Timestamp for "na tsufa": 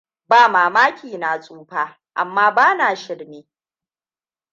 1.17-1.83